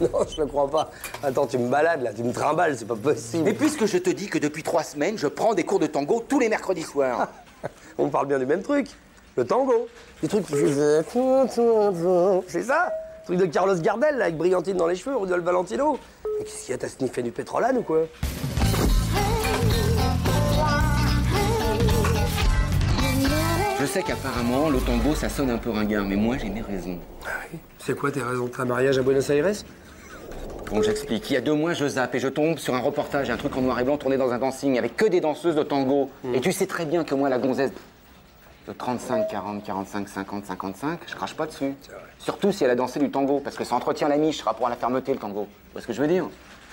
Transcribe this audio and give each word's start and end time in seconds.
Non, 0.00 0.24
je 0.28 0.40
le 0.40 0.46
crois 0.46 0.70
pas. 0.70 0.90
Attends, 1.22 1.46
tu 1.46 1.58
me 1.58 1.68
balades 1.68 2.02
là, 2.02 2.12
tu 2.12 2.22
me 2.22 2.32
trimbales, 2.32 2.76
c'est 2.76 2.84
pas 2.86 2.94
possible. 2.94 3.44
Mais 3.44 3.52
puisque 3.52 3.86
je 3.86 3.98
te 3.98 4.10
dis 4.10 4.28
que 4.28 4.38
depuis 4.38 4.62
trois 4.62 4.84
semaines, 4.84 5.18
je 5.18 5.26
prends 5.26 5.54
des 5.54 5.64
cours 5.64 5.80
de 5.80 5.86
tango 5.86 6.24
tous 6.28 6.38
les 6.38 6.48
mercredis 6.48 6.82
soirs. 6.82 7.28
On 7.98 8.08
parle 8.08 8.28
bien 8.28 8.38
du 8.38 8.46
même 8.46 8.62
truc. 8.62 8.88
Le 9.36 9.44
tango. 9.44 9.88
Du 10.22 10.28
truc 10.28 10.46
qui 10.46 10.52
faisait. 10.52 11.02
C'est 12.48 12.62
ça 12.62 12.92
Le 13.28 13.36
truc 13.36 13.38
de 13.38 13.46
Carlos 13.46 13.76
Gardel 13.76 14.18
là, 14.18 14.26
avec 14.26 14.36
brillantine 14.36 14.76
dans 14.76 14.86
les 14.86 14.96
cheveux, 14.96 15.16
Rudolf 15.16 15.42
Valentino. 15.44 15.98
Mais 16.38 16.44
qu'est-ce 16.44 16.62
qu'il 16.66 16.70
y 16.70 16.74
a 16.74 16.78
T'as 16.78 16.88
sniffé 16.88 17.22
du 17.22 17.32
pétrolane 17.32 17.78
ou 17.78 17.82
quoi? 17.82 18.02
Sais 23.88 24.02
qu'apparemment, 24.02 24.68
le 24.68 24.78
tango, 24.80 25.14
ça 25.14 25.30
sonne 25.30 25.48
un 25.48 25.56
peu 25.56 25.70
ringard, 25.70 26.04
mais 26.04 26.16
moi, 26.16 26.36
j'ai 26.36 26.50
mes 26.50 26.60
raisons. 26.60 26.98
C'est 27.78 27.96
quoi 27.96 28.10
tes 28.10 28.20
raisons 28.20 28.50
un 28.58 28.64
mariage 28.66 28.98
à 28.98 29.02
Buenos 29.02 29.30
Aires? 29.30 29.50
Bon, 30.70 30.82
j'explique. 30.82 31.30
Il 31.30 31.34
y 31.34 31.36
a 31.38 31.40
deux 31.40 31.54
mois, 31.54 31.72
je 31.72 31.88
zappe 31.88 32.14
et 32.14 32.18
je 32.18 32.28
tombe 32.28 32.58
sur 32.58 32.74
un 32.74 32.80
reportage, 32.80 33.30
un 33.30 33.38
truc 33.38 33.56
en 33.56 33.62
noir 33.62 33.80
et 33.80 33.84
blanc 33.84 33.96
tourné 33.96 34.18
dans 34.18 34.30
un 34.30 34.38
dancing 34.38 34.76
avec 34.76 34.94
que 34.94 35.06
des 35.06 35.22
danseuses 35.22 35.54
de 35.54 35.62
tango. 35.62 36.10
Et 36.34 36.40
tu 36.42 36.52
sais 36.52 36.66
très 36.66 36.84
bien 36.84 37.02
que 37.02 37.14
moi, 37.14 37.30
la 37.30 37.38
gonzesse 37.38 37.70
de 38.66 38.72
35, 38.74 39.26
40, 39.26 39.64
45, 39.64 40.06
50, 40.06 40.44
55, 40.44 41.00
je 41.06 41.14
crache 41.14 41.34
pas 41.34 41.46
dessus. 41.46 41.72
Surtout 42.18 42.52
si 42.52 42.64
elle 42.64 42.70
a 42.70 42.74
dansé 42.74 42.98
du 43.00 43.10
tango, 43.10 43.40
parce 43.40 43.56
que 43.56 43.64
ça 43.64 43.74
entretient 43.74 44.08
la 44.08 44.18
niche, 44.18 44.42
rapport 44.42 44.66
à 44.66 44.70
la 44.70 44.76
fermeté, 44.76 45.14
le 45.14 45.18
tango. 45.18 45.48
Tu 45.68 45.72
vois 45.72 45.80
ce 45.80 45.86
que 45.86 45.94
je 45.94 46.02
veux 46.02 46.08
dire? 46.08 46.28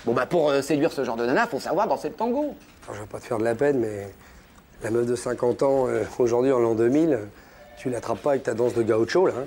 Bon, 0.06 0.11
bah, 0.11 0.26
pour 0.26 0.50
euh, 0.50 0.61
séduire 0.61 0.92
ce 0.92 1.06
genre 1.06 1.16
de 1.16 1.26
nana, 1.26 1.48
faut 1.48 1.61
savoir 1.61 1.88
danser 1.88 2.09
le 2.09 2.16
tango. 2.16 2.56
Enfin, 2.84 2.94
je 2.94 3.00
veux 3.00 3.08
pas 3.08 3.20
te 3.20 3.26
faire 3.26 3.38
de 3.38 3.45
la 3.45 3.56
peine, 3.56 3.80
mais 3.80 4.09
la 4.84 4.92
meuf 4.92 5.06
de 5.06 5.16
50 5.16 5.64
ans, 5.64 5.88
euh, 5.88 6.04
aujourd'hui 6.20 6.52
en 6.52 6.59
l'an 6.59 6.76
2000, 6.76 7.20
tu 7.78 7.90
l'attrapes 7.90 8.22
pas 8.22 8.31
avec 8.31 8.44
ta 8.44 8.54
danse 8.54 8.73
de 8.73 8.84
gaucho 8.84 9.28
là. 9.28 9.34
hein 9.40 9.45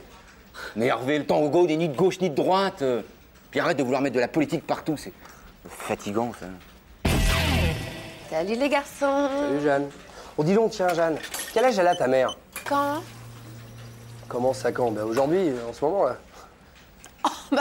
Mais 0.76 0.86
Hervé, 0.86 1.18
le 1.18 1.26
tango 1.26 1.66
n'est 1.66 1.76
ni 1.76 1.88
de 1.88 1.96
gauche 1.96 2.20
ni 2.20 2.30
de 2.30 2.34
droite. 2.34 2.82
euh. 2.82 3.02
Puis 3.50 3.60
arrête 3.60 3.76
de 3.78 3.82
vouloir 3.82 4.02
mettre 4.02 4.16
de 4.16 4.20
la 4.20 4.28
politique 4.28 4.66
partout, 4.66 4.96
c'est 4.96 5.12
fatigant, 5.68 6.32
ça. 6.38 6.46
Salut 8.30 8.56
les 8.56 8.68
garçons 8.68 9.28
Salut 9.40 9.60
Jeanne. 9.62 9.88
Oh 10.36 10.44
dis 10.44 10.54
donc, 10.54 10.72
tiens 10.72 10.92
Jeanne, 10.92 11.16
quel 11.54 11.64
âge 11.64 11.78
elle 11.78 11.88
a 11.88 11.96
ta 11.96 12.06
mère? 12.08 12.36
Quand? 12.68 13.02
Comment 14.28 14.52
ça 14.52 14.70
quand? 14.72 14.90
Ben 14.90 15.04
aujourd'hui, 15.04 15.50
en 15.68 15.72
ce 15.72 15.84
moment 15.84 16.04
là. 16.04 16.16
Euh, 17.54 17.56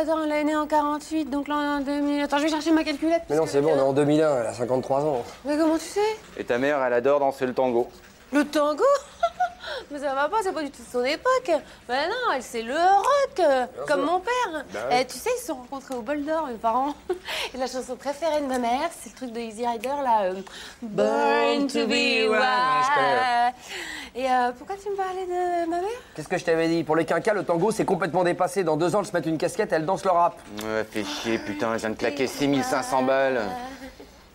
Attends, 0.00 0.22
elle 0.22 0.30
est 0.30 0.44
née 0.44 0.54
en 0.54 0.66
48, 0.68 1.24
donc 1.24 1.48
là 1.48 1.56
on 1.56 1.62
est 1.62 1.76
en 1.78 1.80
2000. 1.80 2.22
Attends, 2.22 2.38
je 2.38 2.44
vais 2.44 2.48
chercher 2.50 2.70
ma 2.70 2.84
calculette. 2.84 3.22
Mais 3.28 3.34
non, 3.34 3.46
c'est 3.46 3.60
bon, 3.60 3.72
on 3.74 3.78
est 3.78 3.80
en 3.80 3.92
2001, 3.92 4.40
elle 4.42 4.46
a 4.46 4.54
53 4.54 5.04
ans. 5.04 5.24
Mais 5.44 5.56
comment 5.56 5.76
tu 5.76 5.86
sais? 5.86 6.00
Et 6.36 6.44
ta 6.44 6.56
mère, 6.56 6.80
elle 6.84 6.92
adore 6.92 7.18
danser 7.18 7.46
le 7.46 7.52
tango. 7.52 7.88
Le 8.32 8.44
tango? 8.44 8.84
Mais 9.90 9.98
ça 10.00 10.14
va 10.14 10.28
pas, 10.28 10.36
c'est 10.42 10.52
pas 10.52 10.62
du 10.62 10.70
tout 10.70 10.82
son 10.92 11.02
époque. 11.04 11.50
Ben 11.88 12.08
non, 12.08 12.32
elle 12.34 12.42
c'est 12.42 12.62
le 12.62 12.74
rock, 12.74 13.40
euh, 13.40 13.64
comme 13.86 14.02
mon 14.02 14.20
père. 14.20 14.64
Eh, 14.92 15.04
tu 15.06 15.16
sais, 15.16 15.30
ils 15.36 15.40
se 15.40 15.46
sont 15.46 15.54
rencontrés 15.54 15.94
au 15.94 16.02
bol 16.02 16.22
d'or, 16.24 16.46
mes 16.46 16.54
parents. 16.54 16.94
Et 17.54 17.56
la 17.58 17.66
chanson 17.66 17.96
préférée 17.96 18.40
de 18.42 18.46
ma 18.46 18.58
mère, 18.58 18.90
c'est 19.00 19.10
le 19.12 19.16
truc 19.16 19.32
de 19.32 19.40
Easy 19.40 19.66
Rider, 19.66 19.88
là. 19.88 20.24
euh, 20.24 20.34
Born 20.82 21.66
to 21.68 21.86
be 21.86 22.28
wild. 22.28 23.54
Et 24.14 24.26
euh, 24.30 24.50
pourquoi 24.56 24.76
tu 24.82 24.90
me 24.90 24.96
parlais 24.96 25.24
de 25.26 25.70
ma 25.70 25.76
mère? 25.80 25.88
Qu'est-ce 26.14 26.28
que 26.28 26.36
je 26.38 26.44
t'avais 26.44 26.68
dit? 26.68 26.84
Pour 26.84 26.96
les 26.96 27.04
quinquas, 27.04 27.32
le 27.34 27.44
tango 27.44 27.70
c'est 27.70 27.84
complètement 27.84 28.24
dépassé. 28.24 28.64
Dans 28.64 28.76
deux 28.76 28.94
ans, 28.94 29.00
elles 29.00 29.06
se 29.06 29.12
mettent 29.12 29.26
une 29.26 29.38
casquette, 29.38 29.72
elles 29.72 29.86
dansent 29.86 30.04
le 30.04 30.10
rap. 30.10 30.36
Ouais, 30.62 30.84
fais 30.90 31.04
chier, 31.04 31.38
putain, 31.38 31.72
je 31.74 31.78
viens 31.80 31.90
de 31.90 31.96
claquer 31.96 32.26
6500 32.26 33.02
balles. 33.04 33.40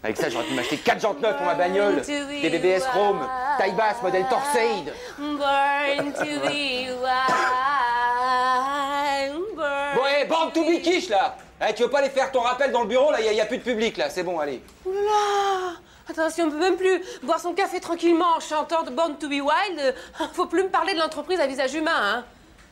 Avec 0.03 0.17
ça, 0.17 0.29
j'aurais 0.29 0.43
pu 0.43 0.53
m'acheter 0.53 0.77
4 0.77 0.99
jantes 1.01 1.21
neuves 1.21 1.37
pour 1.37 1.45
ma 1.45 1.55
bagnole. 1.55 2.01
Des 2.01 2.49
BBS 2.49 2.81
Chrome, 2.91 3.25
taille 3.57 3.71
basse, 3.71 4.01
modèle 4.01 4.25
Torsade. 4.29 4.93
Born 5.17 6.11
to 6.13 6.25
be 6.25 6.89
wild. 6.89 7.03
Born... 9.55 9.95
Bon, 9.95 10.05
hé, 10.05 10.25
bande 10.25 10.53
to 10.53 10.63
be 10.65 10.81
quiche, 10.81 11.07
là 11.09 11.37
Eh, 11.61 11.73
Tu 11.73 11.83
veux 11.83 11.89
pas 11.89 11.99
aller 11.99 12.09
faire 12.09 12.31
ton 12.31 12.41
rappel 12.41 12.71
dans 12.71 12.81
le 12.81 12.87
bureau, 12.87 13.11
là? 13.11 13.21
Il 13.21 13.33
y, 13.33 13.39
a 13.41 13.45
plus 13.45 13.59
de 13.59 13.63
public, 13.63 13.95
là, 13.97 14.09
c'est 14.09 14.23
bon, 14.23 14.39
allez. 14.39 14.61
Oula 14.85 15.77
Attends, 16.09 16.29
si 16.29 16.41
on 16.41 16.49
peut 16.51 16.59
même 16.59 16.75
plus 16.75 17.01
boire 17.23 17.39
son 17.39 17.53
café 17.53 17.79
tranquillement 17.79 18.35
en 18.35 18.39
chantant 18.41 18.83
de 18.83 18.89
Born 18.89 19.15
to 19.17 19.29
be 19.29 19.39
Wild, 19.41 19.95
faut 20.33 20.47
plus 20.47 20.63
me 20.63 20.69
parler 20.69 20.93
de 20.95 20.99
l'entreprise 20.99 21.39
à 21.39 21.47
visage 21.47 21.73
humain, 21.75 21.91
hein. 21.95 22.25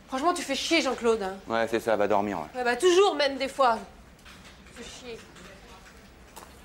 Franchement, 0.10 0.34
tu 0.34 0.42
fais 0.42 0.56
chier, 0.56 0.82
Jean-Claude. 0.82 1.24
hein. 1.24 1.36
Ouais, 1.48 1.66
c'est 1.72 1.80
ça, 1.80 1.96
va 1.96 2.10
dormir, 2.10 2.40
ouais. 2.40 2.58
Ouais, 2.60 2.66
bah, 2.66 2.76
toujours, 2.76 3.16
même 3.16 3.38
des 3.38 3.48
fois. 3.48 3.78
Tu 4.76 4.84
fais 4.84 4.90
chier. 5.08 5.20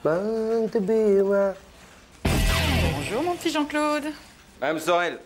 Born 0.07 0.71
to 0.71 0.81
be 0.81 1.21
wild. 1.21 1.57
Bonjour 2.23 3.25
mon 3.25 3.35
petit 3.35 3.51
Jean-Claude. 3.51 4.05
Madame 4.61 4.79
Sorel. 4.79 5.19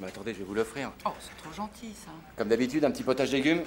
Bah, 0.00 0.06
attendez, 0.08 0.32
je 0.32 0.38
vais 0.38 0.44
vous 0.44 0.54
l'offrir. 0.54 0.90
Oh, 1.04 1.10
c'est 1.20 1.36
trop 1.36 1.52
gentil 1.54 1.92
ça. 2.02 2.10
Comme 2.38 2.48
d'habitude, 2.48 2.86
un 2.86 2.90
petit 2.90 3.02
potage 3.02 3.28
de 3.28 3.36
légumes. 3.36 3.60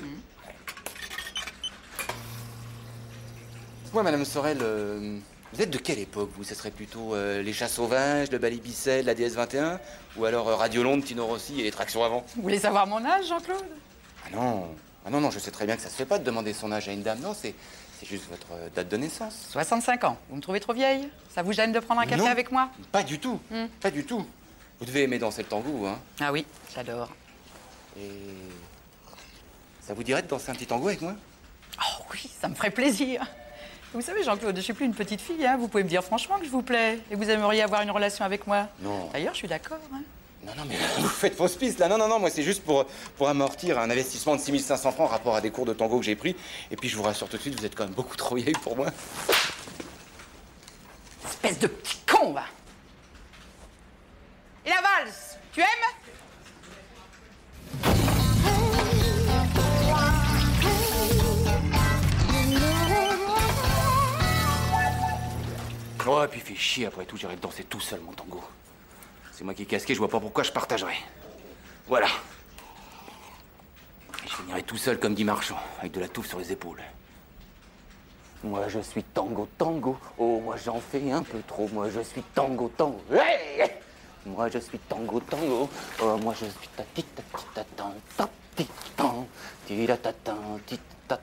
Moi, 3.94 4.02
Madame 4.02 4.25
Sorel, 4.25 4.58
euh, 4.63 5.19
vous 5.53 5.62
êtes 5.62 5.69
de 5.69 5.78
quelle 5.78 6.00
époque, 6.00 6.31
vous? 6.36 6.44
Ce 6.44 6.56
serait 6.56 6.72
plutôt 6.72 7.13
euh, 7.13 7.44
les 7.44 7.53
chats 7.53 7.68
sauvages, 7.68 8.31
le 8.31 8.40
balibicel, 8.40 9.06
la 9.06 9.13
DS21 9.13 9.78
Ou 10.18 10.25
alors 10.25 10.50
euh, 10.50 10.56
Radio 10.56 10.81
Londres, 10.81 11.03
Tino 11.06 11.24
Rossi 11.24 11.59
et 11.59 11.63
les 11.66 11.72
tractions 11.72 12.03
avant? 12.03 12.25
Vous 12.36 12.42
voulez 12.42 12.57
savoir 12.57 12.88
mon 12.88 13.06
âge, 13.06 13.28
Jean-Claude? 13.28 13.62
Ah 14.25 14.36
non 14.36 14.69
Ah 15.06 15.12
non, 15.12 15.22
non, 15.22 15.30
je 15.30 15.38
sais 15.38 15.52
très 15.52 15.68
bien 15.68 15.75
que 15.75 15.84
ça 15.84 15.90
se 15.90 15.96
fait 15.96 16.06
pas 16.06 16.18
de 16.18 16.24
demander 16.24 16.52
son 16.52 16.72
âge 16.72 16.90
à 16.90 16.94
une 16.94 17.03
dame. 17.03 17.19
Non, 17.19 17.36
c'est, 17.40 17.53
c'est 18.00 18.06
juste 18.07 18.29
votre 18.29 18.47
euh, 18.53 18.69
date 18.75 18.89
de 18.89 18.97
naissance. 18.97 19.47
65 19.51 20.03
ans. 20.03 20.17
Vous 20.29 20.35
me 20.35 20.41
trouvez 20.41 20.59
trop 20.59 20.73
vieille? 20.73 21.09
Ça 21.29 21.41
vous 21.44 21.53
gêne 21.53 21.72
de 21.72 21.79
prendre 21.79 22.01
un 22.01 22.06
café 22.06 22.22
Non. 22.22 22.28
avec 22.28 22.51
moi? 22.51 22.69
Pas 22.91 23.03
du 23.03 23.19
tout 23.19 23.39
Pas 23.81 23.91
du 23.91 24.03
tout 24.06 24.25
Vous 24.79 24.85
devez 24.85 25.03
aimer 25.03 25.19
danser 25.19 25.44
le 25.44 25.47
tango, 25.50 25.85
hein 25.85 26.00
Ah 26.19 26.31
oui, 26.31 26.45
j'adore. 26.73 27.09
Et... 27.97 28.09
Ça 29.81 29.94
vous 29.94 30.03
dirait 30.03 30.22
de 30.23 30.28
danser 30.28 30.50
un 30.51 30.56
petit 30.56 30.66
tango 30.66 30.88
avec 30.88 31.01
moi? 31.01 31.13
Oh 31.79 32.03
oui, 32.13 32.29
ça 32.41 32.47
me 32.47 32.56
ferait 32.56 32.72
plaisir. 32.72 33.22
Vous 33.94 34.01
savez, 34.01 34.23
Jean-Claude, 34.23 34.56
je 34.57 34.62
suis 34.62 34.73
plus 34.73 34.85
une 34.85 34.94
petite 34.94 35.22
fille. 35.22 35.45
Hein. 35.45 35.57
Vous 35.57 35.67
pouvez 35.67 35.83
me 35.83 35.89
dire 35.89 36.03
franchement 36.03 36.38
que 36.39 36.45
je 36.45 36.50
vous 36.50 36.62
plais 36.63 37.00
et 37.12 37.16
vous 37.16 37.29
aimeriez 37.29 37.62
avoir 37.62 37.81
une 37.81 37.91
relation 37.91 38.25
avec 38.25 38.45
moi? 38.47 38.67
Non. 38.81 39.09
D'ailleurs, 39.13 39.33
je 39.33 39.39
suis 39.39 39.47
d'accord. 39.47 39.79
hein. 39.94 40.01
Non, 40.45 40.51
non, 40.56 40.66
mais 40.69 40.75
vous 41.00 41.07
faites 41.07 41.35
fausse 41.35 41.56
piste 41.56 41.79
là. 41.79 41.88
Non, 41.88 41.97
non, 41.97 42.07
non, 42.07 42.19
moi 42.19 42.29
c'est 42.29 42.44
juste 42.44 42.63
pour, 42.63 42.85
pour 43.17 43.28
amortir 43.28 43.79
un 43.79 43.89
investissement 43.89 44.35
de 44.35 44.41
6500 44.41 44.91
francs 44.91 45.09
rapport 45.09 45.35
à 45.35 45.41
des 45.41 45.50
cours 45.50 45.66
de 45.66 45.73
tango 45.73 45.97
que 45.97 46.06
j'ai 46.06 46.16
pris. 46.16 46.35
Et 46.69 46.75
puis 46.75 46.88
je 46.88 46.95
vous 46.95 47.01
rassure 47.01 47.28
tout 47.28 47.38
de 47.38 47.41
suite, 47.41 47.59
vous 47.59 47.66
êtes 47.66 47.73
quand 47.73 47.85
même 47.85 47.94
beaucoup 47.94 48.16
trop 48.16 48.35
vieille 48.35 48.53
pour 48.61 48.75
moi. 48.78 48.88
Espèce 51.25 51.57
de 51.57 51.67
petit 51.67 51.97
con, 52.07 52.33
va. 52.33 52.44
Et 54.66 54.69
la 54.69 54.81
valse 54.81 55.38
Tu 55.51 55.61
aimes? 55.61 55.67
Oh, 66.07 66.23
et 66.23 66.27
puis 66.27 66.39
fait 66.39 66.56
chier 66.56 66.85
après 66.85 67.06
tout, 67.06 67.17
j'irai 67.17 67.35
danser 67.35 67.63
tout 67.63 67.79
seul 67.79 68.00
mon 68.01 68.12
tango. 68.13 68.44
C'est 69.38 69.44
moi 69.44 69.53
qui 69.53 69.63
ai 69.63 69.66
casqué, 69.66 69.94
je 69.94 70.00
vois 70.00 70.07
pas 70.07 70.22
pourquoi 70.22 70.46
je 70.46 70.51
partagerais. 70.53 70.96
Voilà. 71.88 72.07
Je 74.25 74.33
finirai 74.33 74.63
tout 74.63 74.77
seul 74.77 74.98
comme 74.98 75.13
dit 75.13 75.25
Marchand, 75.25 75.59
avec 75.80 75.92
de 75.92 76.00
la 76.00 76.07
touffe 76.07 76.27
sur 76.30 76.39
les 76.39 76.54
épaules. 76.54 76.81
Moi 78.45 78.65
je 78.69 78.80
suis 78.80 79.04
tango 79.04 79.50
tango, 79.57 79.98
oh 80.18 80.39
moi 80.39 80.56
j'en 80.56 80.80
fais 80.80 81.12
un 81.12 81.21
peu 81.21 81.42
trop, 81.45 81.68
moi 81.74 81.89
je 81.89 82.00
suis 82.00 82.21
tango 82.33 82.71
tango. 82.77 83.01
Moi 84.25 84.48
je 84.48 84.59
suis 84.59 84.80
tango 84.80 85.19
tango, 85.19 85.69
oh 86.01 86.18
moi 86.18 86.33
je 86.39 86.45
suis 86.45 86.69
ta 86.77 86.83
ti 86.94 87.04
ta 87.04 87.21
ti 87.21 87.44
ta 87.54 87.65
tan 87.75 87.94
ta 88.15 88.30
ti 88.56 88.65
tan 88.95 89.27
ti 89.68 89.86
ta 89.86 89.98
ta 89.98 90.13
tan 90.24 91.19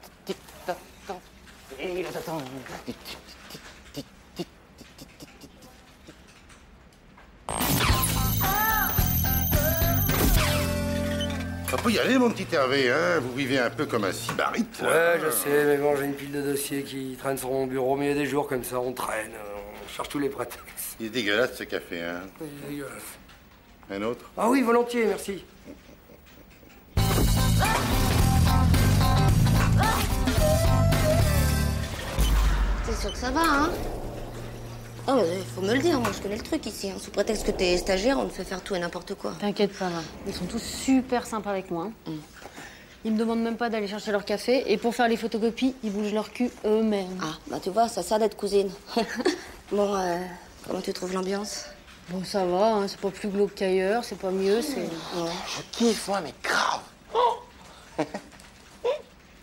On 11.73 11.77
peut 11.77 11.91
y 11.91 11.99
aller, 11.99 12.19
mon 12.19 12.31
petit 12.31 12.47
Hervé, 12.55 12.91
hein 12.91 13.19
Vous 13.21 13.33
vivez 13.35 13.59
un 13.59 13.71
peu 13.71 13.87
comme 13.87 14.05
un 14.05 14.13
sybarite. 14.13 14.81
là. 14.83 14.89
Ouais, 14.89 15.21
je 15.25 15.31
sais, 15.31 15.65
mais 15.65 15.79
bon, 15.79 15.97
j'ai 15.97 16.05
une 16.05 16.15
pile 16.15 16.31
de 16.33 16.43
dossiers 16.43 16.83
qui 16.83 17.17
traînent 17.19 17.39
sur 17.39 17.51
mon 17.51 17.67
bureau, 17.67 17.97
mais 17.97 18.07
il 18.07 18.09
y 18.09 18.13
a 18.13 18.15
des 18.15 18.27
jours 18.27 18.47
comme 18.47 18.63
ça, 18.63 18.79
on 18.79 18.93
traîne, 18.93 19.33
on 19.85 19.89
cherche 19.89 20.09
tous 20.11 20.19
les 20.19 20.29
prétextes. 20.29 20.97
Il 21.01 21.07
est 21.07 21.11
dégueulasse, 21.11 21.57
ce 21.57 21.65
café, 21.65 22.03
hein 22.03 22.21
C'est 22.39 22.69
dégueulasse. 22.69 22.93
Un 23.91 24.03
autre? 24.03 24.31
Ah 24.37 24.49
oui, 24.51 24.63
volontiers, 24.63 25.07
merci. 25.07 25.45
T'es 32.87 32.93
sûr 32.95 33.13
que 33.13 33.19
ça 33.19 33.31
va, 33.31 33.41
hein? 33.41 33.71
Oh, 35.09 35.15
mais 35.17 35.39
faut 35.55 35.61
me 35.63 35.73
le 35.75 35.81
dire, 35.81 35.99
moi 35.99 36.11
je 36.15 36.21
connais 36.23 36.37
le 36.37 36.43
truc 36.43 36.65
ici. 36.67 36.91
hein. 36.91 36.95
Sous 37.01 37.11
prétexte 37.11 37.45
que 37.45 37.51
t'es 37.51 37.77
stagiaire, 37.77 38.19
on 38.19 38.27
te 38.29 38.33
fait 38.33 38.45
faire 38.45 38.63
tout 38.63 38.75
et 38.75 38.79
n'importe 38.79 39.15
quoi. 39.15 39.33
T'inquiète 39.41 39.73
pas, 39.77 39.87
là. 39.91 40.01
Ils 40.27 40.35
sont 40.35 40.45
tous 40.45 40.63
super 40.63 41.27
sympas 41.27 41.51
avec 41.51 41.71
moi. 41.71 41.89
hein. 42.07 42.13
Ils 43.05 43.13
me 43.13 43.19
demandent 43.19 43.43
même 43.43 43.57
pas 43.57 43.69
d'aller 43.69 43.89
chercher 43.89 44.13
leur 44.13 44.25
café. 44.25 44.71
Et 44.73 44.77
pour 44.77 44.95
faire 44.95 45.09
les 45.09 45.17
photocopies, 45.17 45.75
ils 45.83 45.91
bougent 45.91 46.13
leur 46.15 46.31
cul 46.31 46.51
eux-mêmes. 46.65 47.19
Ah, 47.21 47.37
bah 47.49 47.59
tu 47.61 47.71
vois, 47.71 47.89
ça 47.89 48.05
sert 48.05 48.21
d'être 48.21 48.37
cousine. 48.37 48.71
bon, 49.73 49.93
euh, 49.97 50.19
comment 50.69 50.81
tu 50.81 50.93
trouves 50.93 51.13
l'ambiance? 51.13 51.65
Bon, 52.11 52.23
ça 52.23 52.45
va, 52.45 52.75
hein, 52.75 52.87
c'est 52.87 53.01
pas 53.01 53.11
plus 53.11 53.29
glauque 53.29 53.55
qu'ailleurs, 53.57 54.05
c'est 54.05 54.19
pas 54.19 54.31
mieux, 54.31 54.63
c'est... 54.63 54.85
Je 55.17 55.63
kiffe, 55.73 56.07
moi, 56.07 56.21
mais 56.21 56.33
grave. 56.45 56.81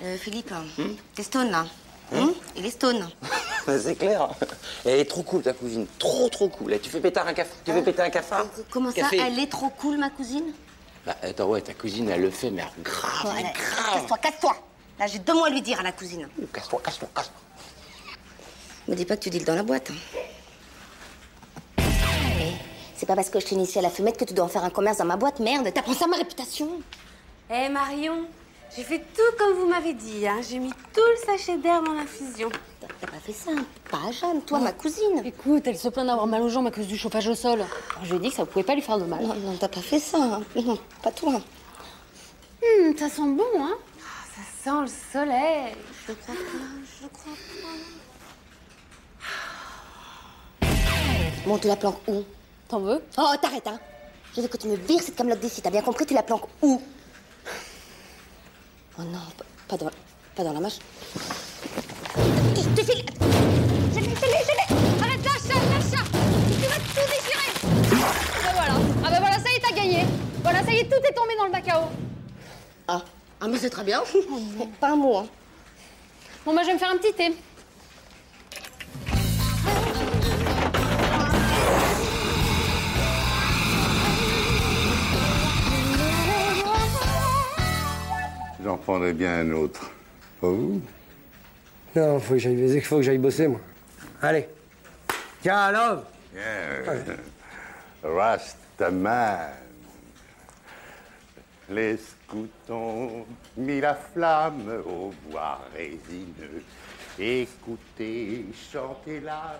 Euh, 0.01 0.15
Philippe, 0.17 0.53
t'es 1.13 1.23
stone 1.23 1.51
là 1.51 1.65
Hein 2.15 2.31
Il 2.55 2.65
est 2.65 2.69
stone. 2.71 3.09
C'est 3.83 3.95
clair. 3.95 4.29
Elle 4.85 4.99
est 4.99 5.05
trop 5.09 5.23
cool, 5.23 5.41
ta 5.43 5.53
cousine. 5.53 5.85
Trop, 5.97 6.29
trop 6.29 6.49
cool. 6.49 6.79
Tu 6.81 6.89
fais 6.89 6.99
péter 6.99 7.19
un 7.19 7.33
café 7.33 7.51
Tu 7.65 7.71
fais 7.71 7.81
péter 7.81 8.01
un 8.01 8.09
cafard 8.09 8.45
Comment 8.71 8.89
ça, 8.91 9.01
Café. 9.01 9.17
elle 9.17 9.39
est 9.39 9.47
trop 9.51 9.69
cool, 9.69 9.97
ma 9.97 10.09
cousine? 10.09 10.51
Bah, 11.05 11.15
attends, 11.21 11.45
ouais, 11.47 11.61
ta 11.61 11.73
cousine, 11.73 12.09
elle 12.09 12.21
le 12.21 12.29
fait, 12.29 12.51
mais 12.51 12.63
grave, 12.83 13.33
Ouais, 13.35 13.43
mais 13.43 13.53
grave. 13.53 13.93
Casse-toi, 14.01 14.17
casse-toi 14.17 14.55
Là, 14.99 15.07
j'ai 15.07 15.19
deux 15.19 15.33
mots 15.33 15.45
à 15.45 15.49
lui 15.49 15.61
dire 15.61 15.79
à 15.79 15.83
la 15.83 15.91
cousine. 15.93 16.27
Ouh, 16.41 16.45
Casse-toi, 16.47 16.81
casse-toi, 16.83 17.07
casse-toi. 17.15 17.41
Me 18.87 18.95
dis 18.95 19.05
pas 19.05 19.15
que 19.15 19.21
tu 19.23 19.29
deals 19.29 19.45
dans 19.45 19.55
la 19.55 19.63
boîte. 19.63 19.91
hein. 19.91 19.95
Eh, 21.79 22.53
C'est 22.97 23.05
pas 23.05 23.15
parce 23.15 23.29
que 23.29 23.39
je 23.39 23.45
t'ai 23.45 23.55
initié 23.55 23.79
à 23.79 23.81
la 23.83 23.89
fumette 23.89 24.17
que 24.17 24.25
tu 24.25 24.33
dois 24.33 24.45
en 24.45 24.49
faire 24.49 24.63
un 24.63 24.69
commerce 24.69 24.97
dans 24.97 25.05
ma 25.05 25.15
boîte, 25.15 25.39
merde. 25.39 25.71
T'apprends 25.73 25.93
ça 25.93 26.05
à 26.05 26.07
ma 26.07 26.17
réputation? 26.17 26.67
Eh 27.51 27.69
Marion, 27.69 28.25
j'ai 28.75 28.83
fait 28.83 28.99
tout 28.99 29.37
comme 29.37 29.53
vous 29.57 29.67
m'avez 29.67 29.93
dit, 29.93 30.27
hein. 30.27 30.39
J'ai 30.47 30.59
mis 30.59 30.69
tout 30.71 31.01
le 31.01 31.25
sachet 31.25 31.57
d'air 31.57 31.81
dans 31.83 31.93
l'infusion. 31.93 32.49
T'as 33.01 33.07
pas 33.07 33.17
fait 33.19 33.33
ça, 33.33 33.51
hein. 33.51 33.65
pas 33.89 33.97
à 34.07 34.11
Jeanne, 34.11 34.41
toi, 34.43 34.59
ma 34.59 34.71
cousine. 34.71 35.21
Écoute, 35.25 35.63
elle 35.65 35.77
se 35.77 35.89
plaint 35.89 36.05
d'avoir 36.07 36.27
mal 36.27 36.41
aux 36.41 36.49
jambes 36.49 36.67
à 36.67 36.71
cause 36.71 36.87
du 36.87 36.97
chauffage 36.97 37.27
au 37.27 37.35
sol. 37.35 37.59
Alors, 37.61 37.67
je 38.03 38.09
lui 38.11 38.17
ai 38.17 38.19
dit 38.19 38.29
que 38.29 38.35
ça 38.35 38.45
pouvait 38.45 38.63
pas 38.63 38.75
lui 38.75 38.81
faire 38.81 38.97
de 38.97 39.05
mal. 39.05 39.21
Non, 39.21 39.35
non, 39.35 39.55
t'as 39.59 39.67
pas 39.67 39.81
fait 39.81 39.99
ça. 39.99 40.17
hein. 40.21 40.41
Non, 40.55 40.77
pas 41.01 41.11
toi. 41.11 41.33
Hum, 42.61 42.97
ça 42.97 43.09
sent 43.09 43.21
bon, 43.21 43.43
hein 43.57 43.75
Ça 44.35 44.41
sent 44.63 44.81
le 44.81 44.87
soleil. 45.13 45.73
Je 46.07 46.13
crois 46.13 46.35
pas, 46.35 46.41
je 47.01 47.07
crois 47.07 47.33
pas. 50.61 50.67
Bon, 51.45 51.57
tu 51.57 51.67
la 51.67 51.75
planques 51.75 52.01
où? 52.07 52.23
T'en 52.67 52.79
veux? 52.79 53.01
Oh, 53.17 53.27
t'arrêtes, 53.41 53.67
hein 53.67 53.79
Je 54.35 54.41
veux 54.41 54.47
que 54.47 54.57
tu 54.57 54.67
me 54.67 54.75
vires 54.75 55.01
cette 55.01 55.15
camelote 55.15 55.39
d'ici, 55.39 55.61
t'as 55.61 55.69
bien 55.71 55.81
compris 55.81 56.05
Tu 56.05 56.13
la 56.13 56.21
planques 56.23 56.47
où? 56.61 56.81
Oh 58.99 59.03
non, 59.03 59.19
pas, 59.69 59.77
dans, 59.77 59.89
pas 60.35 60.43
dans 60.43 60.51
la 60.51 60.59
mâche. 60.59 60.79
Je 62.53 62.67
te 62.75 62.83
file 62.83 63.05
Je 63.93 63.99
l'ai, 63.99 64.03
je 64.03 64.09
l'ai, 64.09 64.11
je 64.11 64.51
l'ai 64.51 65.01
Arrête, 65.01 65.23
lâche 65.23 65.39
ça, 65.39 65.53
lâche 65.53 65.83
ça 65.83 66.03
Tu 66.59 66.67
vas 66.67 66.75
tout 66.75 67.07
déchirer 67.07 67.49
Ah 67.63 68.39
bah 68.43 68.51
voilà, 68.55 68.73
ah 69.05 69.09
bah 69.09 69.19
voilà, 69.21 69.39
ça 69.39 69.49
y 69.53 69.55
est, 69.55 69.61
t'as 69.61 69.73
gagné 69.73 70.05
Voilà, 70.43 70.65
ça 70.65 70.73
y 70.73 70.79
est, 70.79 70.83
tout 70.83 70.97
est 70.97 71.13
tombé 71.13 71.37
dans 71.37 71.45
le 71.45 71.51
bac 71.51 71.69
à 71.69 71.79
eau 71.79 71.85
Ah, 72.89 73.01
ah 73.39 73.47
mais 73.47 73.57
c'est 73.57 73.69
très 73.69 73.85
bien. 73.85 74.03
pas 74.81 74.89
un 74.89 74.97
mot, 74.97 75.15
hein. 75.15 75.27
Bon 76.45 76.53
bah 76.53 76.63
je 76.63 76.67
vais 76.67 76.73
me 76.73 76.79
faire 76.79 76.91
un 76.91 76.97
petit 76.97 77.13
thé. 77.13 77.33
J'en 88.69 88.77
prendrai 88.77 89.13
bien 89.13 89.39
un 89.39 89.51
autre. 89.53 89.89
Pas 90.39 90.47
vous? 90.47 90.79
Non, 91.95 92.19
faut 92.19 92.35
que 92.35 92.39
j'aille 92.39 92.55
baiser, 92.55 92.81
faut 92.81 92.97
que 92.97 93.01
j'aille 93.01 93.17
bosser, 93.17 93.47
moi. 93.47 93.59
Allez. 94.21 94.47
Tiens, 95.41 95.71
love 95.71 96.03
Bien. 96.31 97.15
Rastaman. 98.03 99.53
Les 101.67 101.97
scouts 101.97 102.47
ont 102.69 103.25
mis 103.57 103.81
la 103.81 103.95
flamme 103.95 104.83
au 104.85 105.11
bois 105.31 105.61
résineux. 105.75 106.63
Écoutez, 107.17 108.45
chantez 108.71 109.19
la. 109.19 109.59